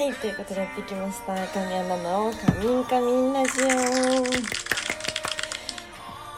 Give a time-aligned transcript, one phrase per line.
[0.00, 1.46] はいということでやってきました。
[1.48, 3.66] 神山の「カミンカミンラジオ」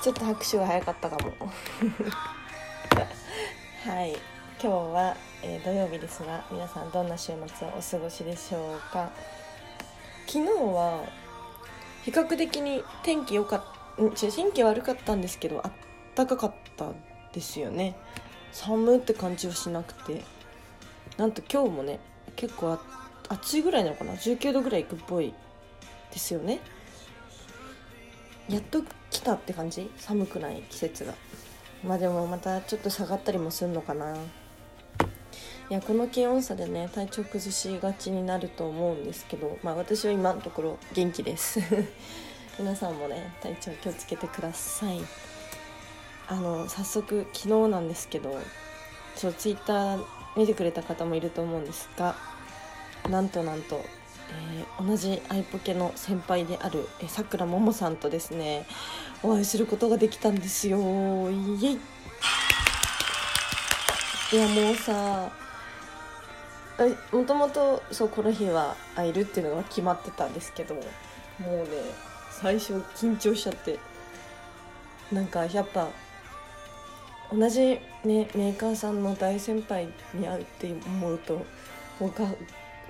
[0.03, 1.33] ちょっと拍手が早かったかも。
[3.87, 4.11] はい。
[4.11, 4.19] 今
[4.61, 9.11] 日は、えー土曜日ですが皆さんどんな週末をお過ごしでしょうか。
[10.27, 11.05] 昨日は
[12.03, 13.65] 比較的に天気良かっ
[13.97, 15.73] たん違う天気悪かったんですけどあっ
[16.17, 16.87] たかかった
[17.33, 17.95] ですよね。
[18.51, 20.25] 寒って感じはしなくて。
[21.17, 22.01] なんと今日もね
[22.35, 23.02] 結構あ
[23.33, 25.33] 暑いぐらいなのかな？19度ぐらいいくっぽい
[26.13, 26.61] ですよね。
[28.49, 29.91] やっと来たって感じ？
[29.97, 31.15] 寒くない季節が。
[31.85, 34.17] まあでもまたちょっと下がったりもするのかな。
[35.71, 41.61] いやこの気温差でね体調崩しがちになると思うんですけどまあ私は今のところ元気です。
[42.59, 45.01] 皆さんもね体調気をつけてください。
[46.29, 48.39] あの早速昨日なんですけど
[49.17, 50.05] そうツイッター
[50.37, 52.15] 見てくれた方もいると思うんですが
[53.09, 53.85] なんとなんと、
[54.31, 58.67] えー同じアイポケの先輩であるさくらももさんとですね
[59.23, 60.79] お会いすることができたんですよ。
[61.31, 61.79] イエイ。
[64.33, 65.31] いやもうさ
[67.13, 71.67] もともとそうこの日は会えるっていうのが決まってたんですけどもうね
[72.31, 73.79] 最初緊張しちゃって
[75.13, 75.89] なんかやっぱ
[77.31, 81.45] 同じねメーカーさんの大先輩に会うって思うと
[82.01, 82.27] もうが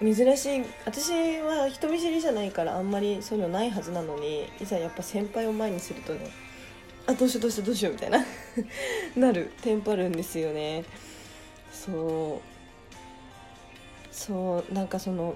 [0.03, 6.31] 珍しい私は人見知りじゃないからあんまりそういうのないはずなのにいざやっぱ先輩を前にするとね
[7.07, 8.25] あどうしようどうしようどうしようみたいな
[9.17, 10.85] なるテンパるんですよね。
[11.73, 12.53] そう。
[14.13, 15.35] そうなんかその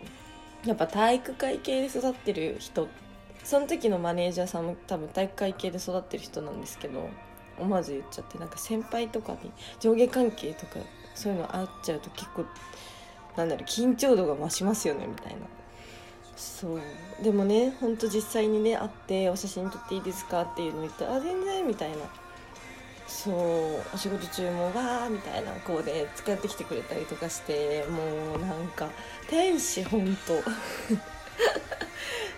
[0.65, 2.89] やっぱ体育会系で育ってる人
[3.43, 7.09] その時のマネージャーさんも多分体育会系で育ってる人なんですけど
[7.59, 10.79] 思わず言っちゃってなんか先輩とかに上下関係とか
[11.15, 12.45] そういうのあっちゃうと結構
[13.37, 15.41] なんだろう緊張度が増しますよねみたいな。
[16.37, 16.81] そう。
[17.23, 21.99] でもねほんと実際にね会ってお写真撮っていいですかっていうの言ったら「あ全然」みたいな。
[23.07, 23.35] そう。
[23.95, 28.89] お仕事中もわーみたいなこうで使ってきてくれたりとかしてもうなんか
[29.29, 30.43] 天使ほんと。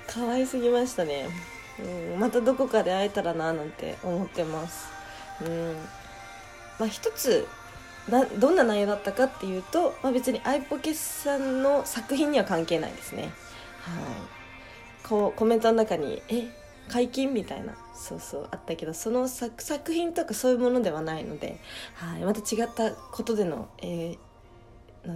[0.07, 1.29] 可愛すぎましたね、
[1.79, 4.89] うん、またどこかで会えたらななんて思ってます。
[5.43, 5.77] うん。
[6.79, 7.47] まあ一つ
[8.11, 13.23] などんな内容だったかっていうと、まあ、別にアイポケさんの作品には関係ないですね。
[13.23, 13.33] はい。
[15.09, 16.49] こうコメントの中に「え
[16.89, 21.59] 解禁?」みたいなそうそうあったけどその作作品とかそういうものではないので、
[21.95, 24.19] はい、また違ったことでの、えー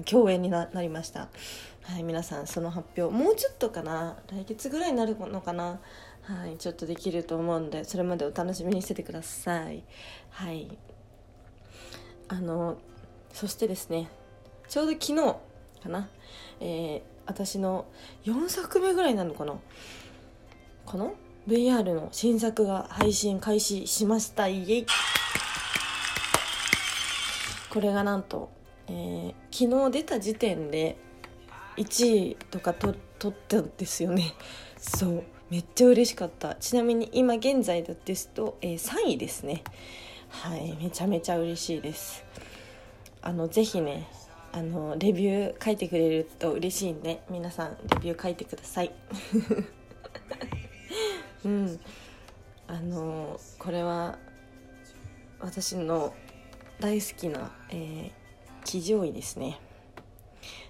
[0.06, 1.28] 共演にななりました。
[1.82, 2.02] はい。
[2.02, 4.16] 皆さんその発表もうちょっとかな？
[4.28, 5.80] 来月ぐらいになるのかな？
[6.22, 6.56] はい。
[6.56, 9.82] ちょっとできると思うんでそれまでお楽しみにしててください。
[10.30, 10.78] はい。
[12.32, 12.78] あの
[13.34, 14.08] そしてですね
[14.68, 15.16] ちょうど昨日
[15.82, 16.08] かな、
[16.60, 17.86] えー私の
[18.24, 19.54] 4作目ぐらいなのかな
[20.84, 21.14] この
[21.46, 24.48] VR の新作が配信開始しました。
[24.48, 24.86] イエイ。
[27.70, 28.50] これがなんと、
[28.88, 30.96] えー昨日出た時点で
[31.76, 34.34] 1位とかと取ったんですよね。
[34.76, 36.56] そうめっちゃ嬉しかった。
[36.56, 39.62] ちなみに今現在ですと、えー3位ですね。
[40.32, 42.24] はいめちゃめちゃ嬉しいです。
[43.20, 44.08] あのぜひね
[44.50, 48.92] あのレビュー書いてくれると嬉しいんで皆さんレビュー書いてください。
[51.44, 51.80] うん。
[52.66, 54.18] あのこれは
[55.38, 56.12] 私の
[56.80, 58.10] 大好きな、えー、
[58.64, 59.60] 騎乗位ですね。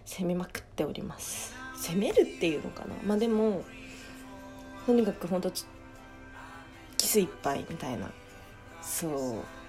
[0.04, 1.54] 攻めまくっております。
[1.76, 2.94] 攻めるっていうのかな？
[3.04, 3.62] まあでも
[4.84, 5.64] とにかくほんとち
[6.98, 8.10] キスいっぱいみたいな。
[8.82, 9.61] そう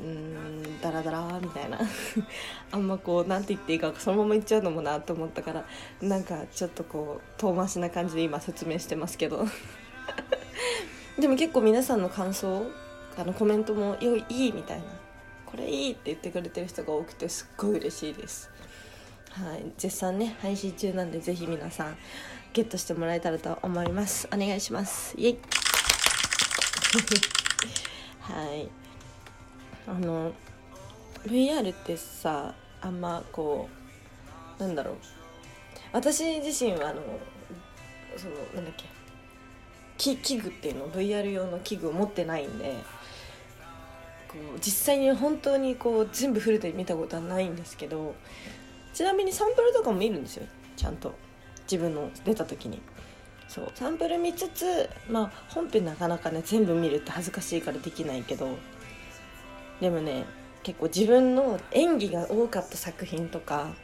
[0.00, 1.78] うんダラダラみたいな。
[2.72, 5.64] あんまこうなんて言っていいかそのまま言っちゃうのもなと思ったから
[6.00, 9.46] なんかちょっとこう遠回しな感じで今説明してますけど。
[11.18, 12.66] でも結構皆さんの感想
[13.16, 14.84] あのコメントも「よいいい」みたいな
[15.46, 18.50] 「これいい」って言ってくれてる人が多くてすっごい嬉しいです。
[19.30, 19.72] はい。
[19.78, 21.96] 絶賛ね配信中なんでぜひ皆さん
[22.52, 24.28] ゲットしてもらえたらと思います。
[24.32, 25.14] お願いします。
[25.18, 25.38] イエイ。
[28.20, 28.85] はい。
[29.86, 30.32] あの
[31.24, 33.68] VR ってさあんまこ
[34.58, 34.94] うなんだろう。
[35.92, 37.02] 私自身はあの
[38.16, 38.84] そのなんだっけ。
[39.96, 42.74] 器具っていうの VR 用の器具を持ってないんで
[44.28, 48.14] こう実際に本当にこう全部フルで見たことはないんですけど
[48.92, 50.46] ちなみにサンプルとかも見るんですよ。
[50.76, 51.14] ちゃんと。
[51.70, 52.80] 自分の出た時に。
[53.48, 53.70] そう。
[53.74, 58.48] サンプル見つつまあ本編なかなかね全部見るって恥ずかしいからできないけど
[59.80, 60.24] でもね
[60.62, 63.74] 結構自分の演技が多かった作品とか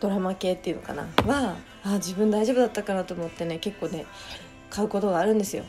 [0.00, 4.06] ドラマ系っていうのかなはあ自分大丈夫だったかなと思ってね結構ね
[4.70, 5.64] 買うことがあるんですよ。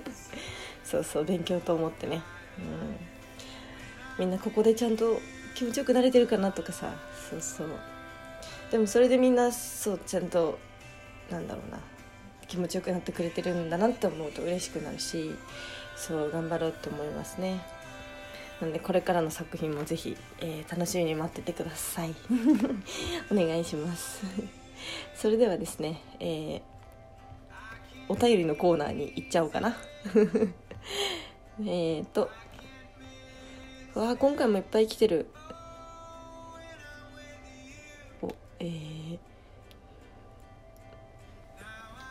[0.84, 2.22] そうそう勉強と思ってね、
[2.58, 5.20] うん、みんなここでちゃんと
[5.54, 6.94] 気持ちよくなれてるかなとかさ。
[7.30, 7.68] そうそう。
[8.70, 10.58] でもそれでみんなそうちゃんと
[11.30, 11.78] なんだろうな。
[12.48, 15.34] 気持ちよくなってくれてるんだなって思うと嬉しくなるし
[15.96, 17.60] そう頑張ろうと思いますね。
[18.60, 22.14] なのでこれからの作品もぜひ、えー、楽しみに待っててください。
[23.30, 24.22] お願いします。
[25.14, 26.62] それではですね、えー、
[28.08, 29.76] お便りのコーナーに行っちゃおうかな。
[31.66, 32.30] えっと
[33.94, 35.30] わあ今回もいっぱい来てる。
[38.22, 39.18] おえー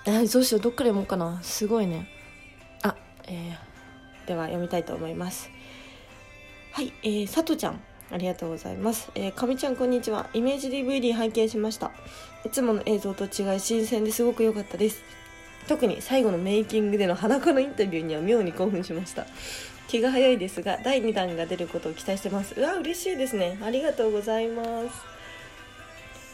[0.09, 1.43] えどうしようどっから読もうかな。
[1.43, 2.07] すごいね。
[2.81, 2.95] あ
[3.27, 5.56] えー、では読みたいと思います。
[6.77, 7.81] はいえー、さとちゃん
[8.11, 9.09] ありがとうございます。
[9.15, 10.29] えー、かみちゃんこんにちは。
[10.35, 11.89] イメージ DVD 拝見しました。
[12.45, 15.01] いつもの映像と違い新鮮ですごく良かったです。
[15.67, 19.25] 特に最後のメイキングでの裸のインタビューには妙に興奮しました。
[19.87, 22.53] 気が早いですが、第2弾が出ることを期待してます。
[22.55, 23.57] うわ、嬉しいですね。
[23.63, 24.89] ありがとうございます。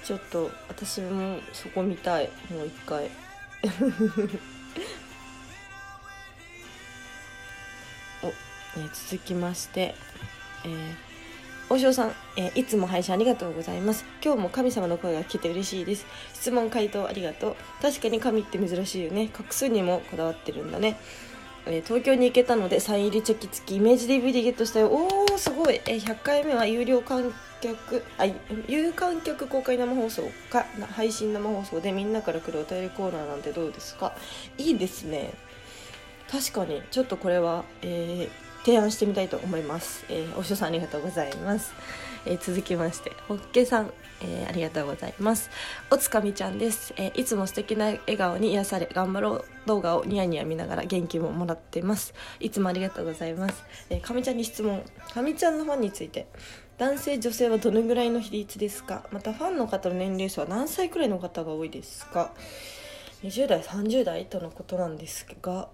[0.04, 2.30] ちょっと私もそこ見たい。
[2.52, 3.10] もう一回。
[8.78, 9.96] え続きまして、
[10.66, 10.74] えー
[11.70, 14.06] 大塩さん、えー、いつも配信ありがとうございます。
[14.24, 16.06] 今日も神様の声が聞けて嬉しいです。
[16.34, 17.56] 質問回答ありがとう。
[17.82, 19.30] 確かに神って珍しいよね。
[19.34, 21.00] 画数にもこだわってるんだね、
[21.66, 24.88] えー、東京に行けたのでサイン入りチョキ付きイメージ DVD ゲットしたよ。
[24.90, 28.26] おーすごい、えー、100回目は有料観客あ
[28.68, 34.14] 有観客公開生放送か配信生放送でみんなから来るお便りコーナーなんてどうですか？
[34.58, 35.34] いいですね。
[36.30, 36.84] 確かに。
[36.92, 41.74] ちょっとこれは、えー、提案してみたいと思います、えー、お師さんありがとうございます、
[42.26, 45.50] えー、続きましてホッケさん、えー、ありがとうございます。
[45.92, 52.14] おつかみちゃんです、え、いつも素敵な笑顔に癒され頑張ろう動画をニヤニヤ見ながら元気ももらってます。
[52.40, 54.84] いつもありがとうございます、え、かみちゃんに質問。
[55.14, 56.28] かみちゃんのファンについて。
[56.76, 59.04] 男性女性はどのぐらいの比率ですか？
[59.12, 62.34] またファンの方の年齢層は何歳くらいの方が多いですか
[63.24, 65.70] ？20代30代とのことなんですが。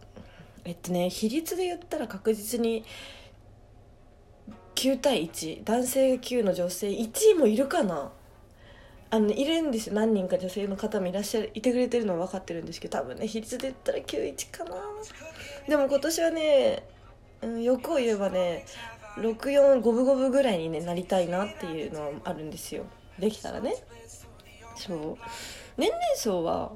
[0.69, 2.85] えっとね比率で言ったら確実に
[4.75, 8.11] 9対1男性が9の女性1位もいるかな。
[9.09, 9.95] あの、ね、いるんですよ。
[9.95, 14.75] 何人か女性の方もいらっしゃるいてくれてるのは分かってるんですけど多分ね比率で言ったら91かな。
[15.67, 16.83] でも今年はね、
[17.41, 18.67] うん、欲を言えばね
[19.17, 22.83] 64五分五分ぐらいに、ね、なりたいなっていうのはあるんですよ。
[23.17, 23.73] できたらね。
[24.75, 25.17] そう。
[25.77, 26.73] 年齢層は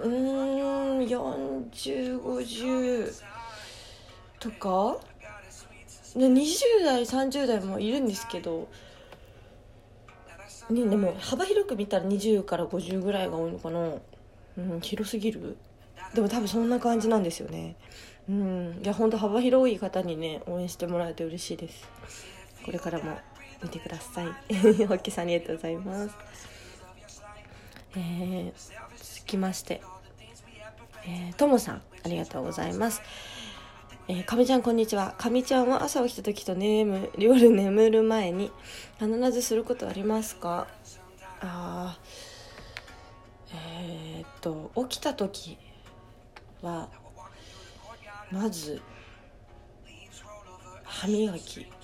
[0.00, 3.12] うん4050
[4.40, 4.96] とか
[6.16, 8.68] ？20代30代もいるんですけど、
[10.70, 13.92] ね、でも幅広く見たら20から50ぐらいが多いのかな、
[14.58, 15.56] うん、広すぎる？
[16.14, 17.76] でも多分そんな感じなんですよね。
[18.28, 21.88] うんいや本当幅広い方にね応援してもらえて嬉しいです。
[22.64, 23.18] これからも
[23.62, 24.26] 見てください。
[24.86, 26.14] ホッケさんありがとうございます。
[27.96, 28.52] えー、
[28.96, 29.80] 続きまして。
[31.04, 33.02] えー、ともさんありがとうございます。
[34.08, 35.14] えー、かみちゃんこんにちは。
[35.18, 38.50] かみちゃんは朝起きた時と眠夜眠る前に
[38.98, 40.66] 必ずすることありますか？
[41.40, 41.98] あ
[43.54, 45.58] えー、っと起きた時
[46.62, 46.88] は
[48.30, 48.80] まず
[50.84, 51.66] 歯磨き。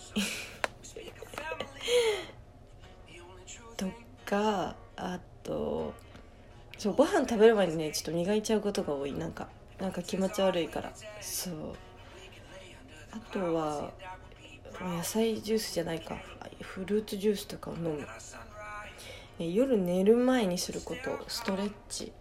[3.76, 3.86] と
[4.24, 5.94] かあと
[6.78, 9.12] そうご飯食べる前にねちょっと磨いちゃうことが多い。
[9.12, 9.48] なんか
[9.80, 10.92] なんか気持ち悪いから。
[11.20, 11.54] そう。
[13.10, 13.90] あとは
[14.80, 16.16] 野菜ジュースじゃないか。
[16.62, 18.06] フルーツジュースとかを飲む。
[19.38, 21.18] 夜寝る前にすること。
[21.28, 22.12] ストレッチ。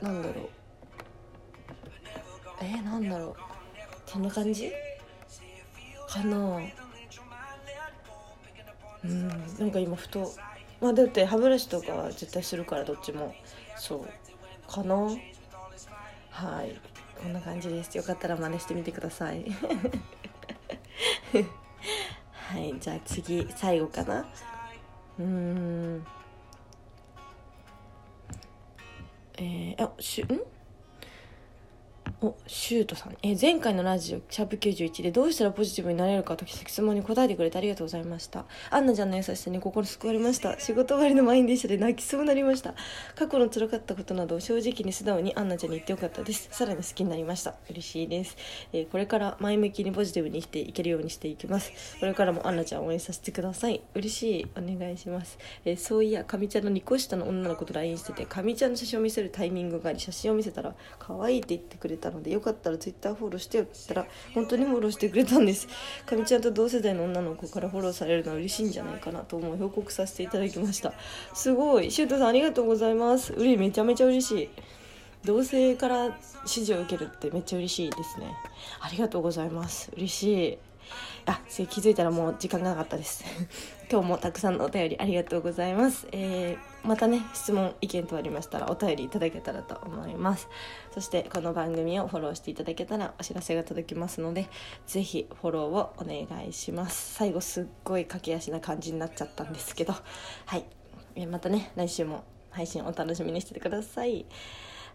[0.00, 0.48] なんだろう。
[2.60, 3.36] えー、なんだろう。
[4.06, 4.70] そんな感じ？
[6.08, 6.60] かな。
[9.04, 9.28] うん。
[9.58, 10.32] なんか今ふと
[10.84, 13.34] まあだって歯ブラシとかは絶対するからどっちも。
[13.78, 14.06] そう。
[14.70, 14.96] かな？
[16.28, 16.78] はい。
[17.22, 17.96] こんな感じです。
[17.96, 19.46] よかったら真似してみてください。
[22.32, 22.78] はい。
[22.78, 24.26] じゃあ次最後かな？
[25.18, 26.06] うん。
[29.38, 30.42] えー、あしゅん？
[32.24, 38.46] おシュートさん、え前回のラジオシャープ91でどうしたらポジティブになれるかと質問に答えてくれてありがとうございました。
[38.70, 40.58] アンナちゃんの優しさに心救われました。
[40.58, 42.74] 仕事終わりの満員電車で泣きそうになりました。
[43.14, 46.48] 過去の辛かったことなどを正直に素直にアンナちゃんに言ってよかったです。
[46.50, 47.56] さらに好きになりました。
[47.68, 48.38] 嬉しいです、
[48.72, 51.72] えーこれから前向きにポジティブに生きていけるようにしていきます。
[52.00, 53.82] これからもアンナちゃんを応援させてください。
[53.94, 54.46] 嬉しい。
[54.56, 65.68] お願いします、えーそういやかみちゃんの2個下の女の子と LINE しててかみちゃんの写真を見せるタイミングがあり写真を見せたら可愛いって言ってくれたのでよかったら Twitter フォローしてよって言ったら本当にフォローしてくれたんです。
[66.06, 69.56] かみちゃんと同世代の女の子からフォローされるのは嬉しいんじゃないかなと思う。
[69.56, 70.92] 報告させていただきました。
[71.34, 71.90] すごい。
[71.90, 73.32] シュートさんありがとうございます。
[73.32, 74.48] うれめちゃめちゃ嬉しい。
[75.24, 78.26] 同性から指示を受けるってめっちゃ嬉しいですね。
[78.80, 79.90] ありがとうございます。
[79.96, 80.58] 嬉しい。
[81.26, 83.24] あそれ気づいたらもう時間がなかったです。
[83.90, 90.48] 今日もたくさんのお便りありがとうございます、えーまたね質問意見等ありましたらお便りいただけたらと思います。
[90.92, 94.48] そしてこの番組をフォローしていただけたらお知らせが届きますので
[94.86, 97.14] ぜひフォローをお願いします。
[97.14, 99.94] 最後すっごい駆け足な感じになっちゃったんですけど。
[100.44, 100.64] はい、
[101.14, 104.26] えーまたね来週も配信お楽しみにしててください。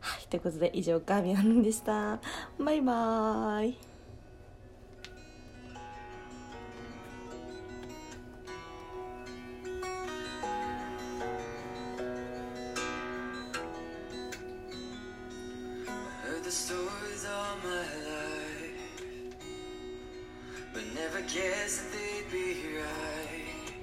[0.02, 2.20] はい、ということで以上ガーミアンでした。
[2.58, 3.89] バイバーイ。
[16.50, 19.36] The stories all my life,
[20.74, 23.74] but never guessed that they'd be right.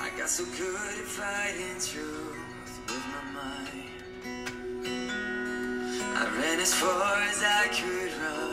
[0.00, 3.90] I got so good at fighting truth with my mind.
[6.16, 8.45] I ran as far as I could run,